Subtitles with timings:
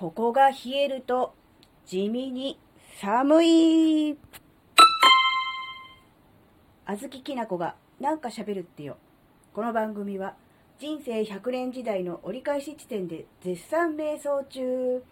[0.00, 1.34] ここが冷えると
[1.84, 2.58] 地味に
[3.02, 4.16] 寒い。
[6.86, 8.96] あずききなこがなんか喋るってよ。
[9.52, 10.36] この番組は
[10.78, 15.04] 人生100年時代の折り返し地点で絶賛瞑想中、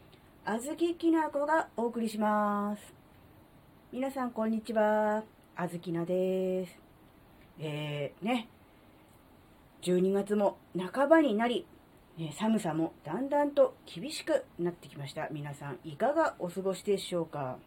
[0.46, 2.82] あずききなこがお送りします。
[3.92, 5.22] 皆さんこんにちは。
[5.54, 6.72] あずきなです。
[7.60, 8.48] えー、ね。
[9.82, 10.56] 12月も
[10.94, 11.66] 半ばになり、
[12.32, 15.28] 寒さもだんだんと厳しくなってきました。
[15.30, 17.58] 皆さんいかがお過ごしでしょうか？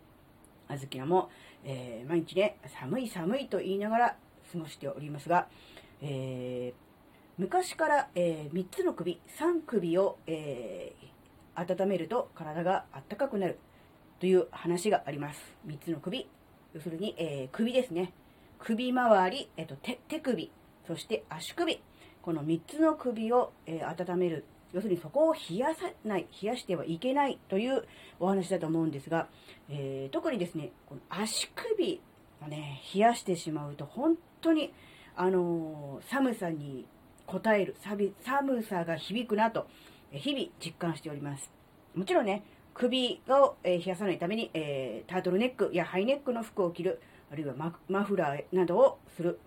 [0.67, 1.29] あずきなも、
[1.63, 4.15] えー、毎日ね、寒い寒いと言いながら
[4.51, 5.47] 過ごしておりますが、
[6.01, 10.95] えー、昔から、えー、3つの首、3首を、え
[11.55, 13.57] 温めると体があったかくなる
[14.19, 15.39] という話があります。
[15.65, 16.27] 3つの首、
[16.73, 18.11] 要するに、え首ですね。
[18.59, 20.51] 首周り、えっと手、手首、
[20.85, 21.81] そして足首。
[22.21, 24.45] この3つの首を、えー、温める。
[24.73, 27.83] 要するにそこを冷やさない、冷やしてはいけないという
[28.19, 29.27] お話だと思うんですが、
[29.69, 32.01] えー、特にですね、この足首
[32.41, 34.73] をね、冷やしてしまうと本当に、
[35.15, 36.85] あのー、寒さに
[37.27, 37.75] 応える、
[38.23, 39.67] 寒さが響くなと、
[40.11, 41.51] 日々実感しております。
[41.95, 47.53] もちろんね、首を冷やさないために、えー、タートルネックやハイネックの服を着る、あるいは
[47.87, 49.39] マフラーなどをする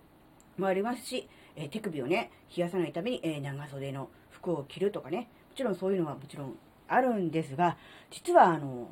[0.58, 6.54] もありますし、え手首をね、冷やさないために、え長袖の服を着るとかね、もちろんそういうのはもちろん
[6.88, 7.76] あるんですが、
[8.10, 8.88] 実はあの、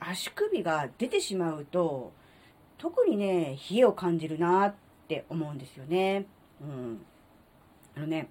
[0.00, 2.12] 足首が出てしまうと、
[2.78, 4.74] 特にね、冷えを感じるなっ
[5.06, 6.26] て思うんですよね。
[6.60, 7.00] うん。
[7.96, 8.28] あのね、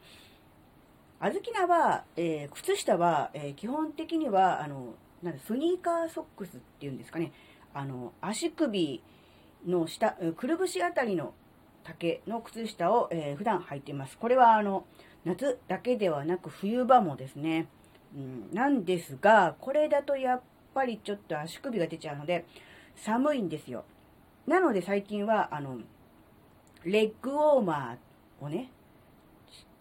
[1.20, 7.32] あずきなは、えー、靴下は、えー、基本的には、あの、なんスニーカーソックスっていうんですかね、
[7.74, 9.04] あの、足首
[9.68, 11.34] の下、くるぶしあたりの
[11.90, 14.18] 丈の靴下を、えー、普段履いています。
[14.18, 14.86] これはあの
[15.26, 17.68] 夏だけではなく冬場もですね、
[18.16, 20.42] うん、なんですが、これだとやっ
[20.74, 22.46] ぱりちょっと足首が出ちゃうので、
[22.96, 23.84] 寒いんですよ。
[24.48, 25.80] なので最近は、あの、
[26.84, 28.72] レッグウォーマーをね、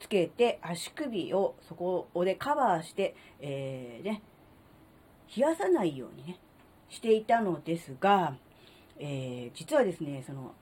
[0.00, 4.22] つけて足首をそこでカバーして、えー、ね、
[5.36, 6.38] 冷やさないようにね、
[6.88, 8.36] していたのですが、
[8.98, 10.54] えー、実はですね、その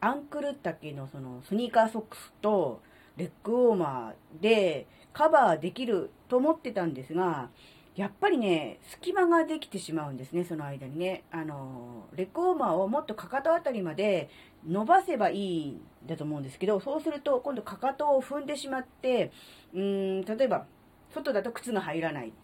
[0.00, 2.82] アンクル丈のそのスニーカーソックスと
[3.16, 7.48] レッグウォーマーでカバーできると思ってたんですが、
[7.96, 11.24] やっぱりね、隙間ができてしまうんですね、その間にね。
[11.30, 14.28] あの、レッグウォーマーをもっとかかとあたりまで
[14.68, 19.32] 伸ばせばいいんだと思うんですけど、そうすると今度かかとを踏んでしまって、
[19.72, 20.66] うーん、例えば、
[21.14, 22.34] 外だと靴が入らない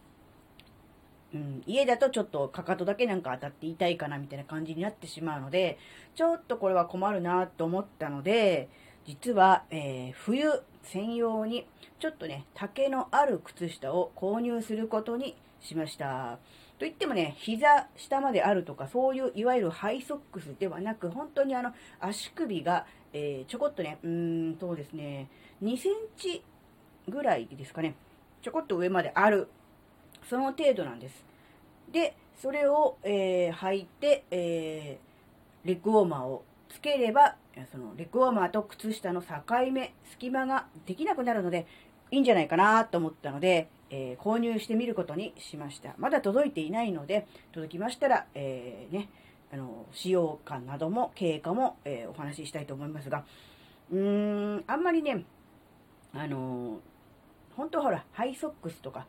[1.35, 5.79] うん、家だとちょっとかかとだけなんか当たって痛いかなみたいな感じになってしまうので、
[6.15, 8.69] ちょっとこれは困るなと思ったので、
[9.07, 11.67] 実は、えー、冬専用に
[11.99, 16.39] ちょっとね、丈のある靴下を購入することにしました。
[16.79, 25.29] といってもね、膝下まであるとか、そういういわゆるハイソックスではなく、本当にあの、足首が、えー、ちょこっとね、うーんとですね、
[25.63, 26.43] 2センチ
[27.09, 27.95] ぐらいですかね、
[28.43, 29.49] ちょこっと上まである
[30.29, 31.25] その程度なんです。
[31.91, 37.37] で、それを、えー、履いて、えー、レッグウォーマーをつければ、
[37.71, 39.29] そのレッグウォーマーと靴下の境
[39.73, 41.67] 目、隙間ができなくなるので、
[42.11, 45.95] いいんじゃないかなと思ったので、えー、購入してみることにしました。
[45.99, 49.09] まだ届いていないので、届きましたら、えー、ね、
[49.53, 53.25] あの、使用感なども、経過も、えー、お話ししたいと思いますが、
[53.91, 55.25] うーん、あんまりね、
[56.15, 56.81] あの
[57.57, 59.07] 本当ほら、ハイソックスとか、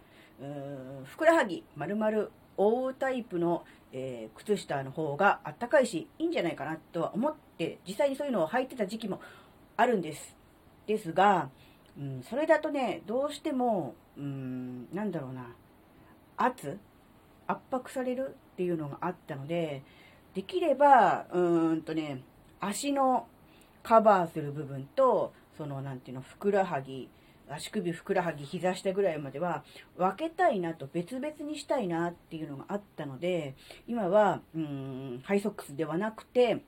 [1.05, 2.27] ふくらはぎ丸々
[2.57, 9.21] 覆うタイプの、えー、靴下の方があったかいし、いいんじゃないかなとは思って、実際にそういうのを履いてた時期も
[9.77, 10.35] あるんです。
[10.87, 11.49] ですが、
[11.97, 15.55] うん、それだとね、どうしても、うん、なんだろうな、
[16.37, 16.79] 圧
[17.47, 19.83] 圧迫されるっていうのがあったので、
[20.33, 22.21] できれば、うんとね、
[22.59, 23.27] 足の
[23.83, 27.09] カバーする部分と、その、なんていうの、ふくらはぎ、
[27.49, 29.63] 足首、ふくらはぎ、膝下ぐらいまでは
[29.97, 33.55] 分けたいなと、別々にしたいなっていうのがあったので、
[33.87, 36.61] 今は、うん、ハイソックスではなくて、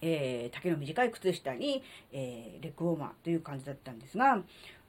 [0.00, 4.42] えー、丈の短い靴下に、えー、レッグウォーマーという感じだったんですが、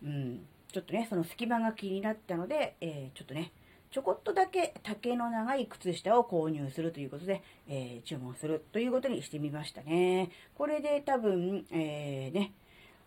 [0.03, 0.41] うん、
[0.71, 3.51] ちょっとね、その隙間が気になったので、えー、ちょっとね、
[3.91, 10.31] ちょこっとだけ丈の長い靴下を購入するということで、え注文するということにしてみましたね。
[10.56, 12.51] これで多分、えーね、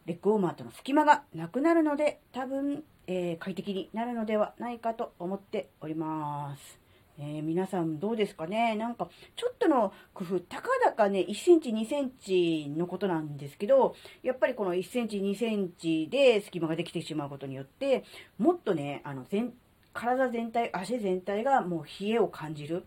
[0.09, 6.79] レッグウォーマーとの隙間がなくなるので、多分、えー、快適になるのではないかと思っております。
[7.21, 8.75] えー、皆さんどうですかね？
[8.75, 18.05] なんか、ちょっとの工夫、たかだかね、1センチ、2センチのことなんですけど、やっぱりこの1センチ、2センチで隙間ができてしまうことによって、
[18.39, 19.53] もっとね、あの、全、
[19.93, 22.83] 体全体、足全体がもう冷えを感じる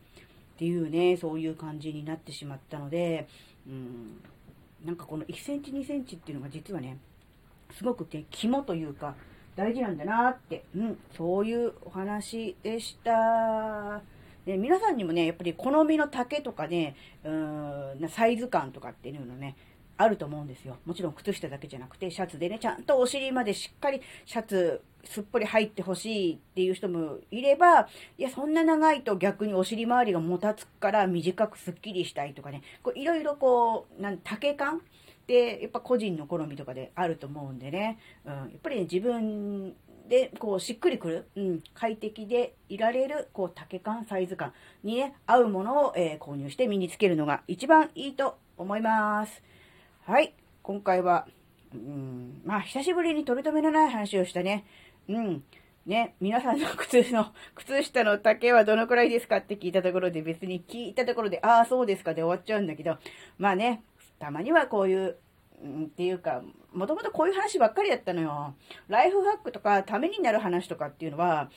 [0.55, 3.27] っていうね、そういう感じになってしまったので、
[3.67, 4.21] うん、
[4.85, 6.97] なんかこの1センチ2センチっていうのが実はね、
[7.71, 9.15] すごく、肝というか、
[9.55, 14.01] 大事なんだなって、うん、そういうお話でした。
[14.45, 19.55] で皆さんにもね、やっぱり好みの丈とかね、うん、サイズ感とかっていうのね、
[19.97, 20.77] あると思うんですよ。
[20.85, 27.87] もちろん靴下だけじゃなくて、シャツでね、ちゃんとお尻までしっかりシャツすっぽり入ってほしいっていう人もいれば、
[28.17, 34.81] いや、そんな長いと逆にお尻周りがもたつくから短くスッキリしたいとかね、こういろいろこう、なん、丈感
[35.31, 39.73] で、やっぱ個人の好みとかであると思うんでね、うん、やっぱりね、自分
[40.09, 44.51] で、こう、しっくりくる、うん、快適でいられる、こう、丈感、サイズ感
[44.83, 49.41] にね、合うものを、えー、購入して身につけるのが一番いいと思います。
[50.05, 50.33] はい。
[50.63, 51.27] 今回は、
[51.73, 54.65] うん、まあ、久しぶりに取り留めのない話をしたね。
[55.07, 55.43] うん。
[55.85, 62.97] ね、皆さんの靴の、 靴下の丈はどのくらいですかって聞いたところで別に聞いたところで、ああ、そうですかで終わっちゃうんだけど、
[63.37, 63.81] まあね、
[64.21, 65.17] たまにはこういう、
[65.63, 68.53] うん、っていうか、もともとこういう話ばっかりやったのよ。
[68.87, 71.49] ライフハックとか、ためになる話とかっていうのは、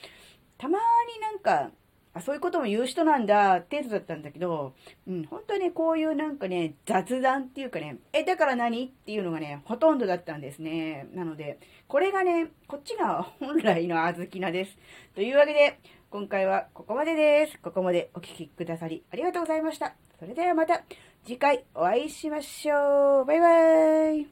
[0.57, 1.69] たまになんか、
[2.15, 4.73] あ、そういうことも言う人なんだ、程度だったんだけど、
[5.07, 11.07] うん、本当に、こういうなんかね、雑談っていうかね、え、だから何っていうのがね、ほとんどだったんですね。
[11.13, 14.75] なので、これがね、こっちが本来のあずきなです。
[15.13, 15.79] というわけで、
[16.09, 17.59] 今回はここまでです。
[17.59, 19.95] ここまでお聴きくださりありがとうございました。
[20.17, 20.83] それではまた
[21.25, 23.25] 次回お会いしましょう。
[23.25, 24.27] バイバイ。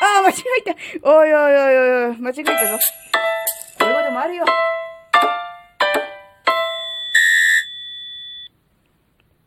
[0.00, 1.10] ああ、間違えた。
[1.10, 1.78] おいおいおい
[2.10, 2.78] おい、間違えたぞ。
[3.80, 4.44] こういうこともあるよ。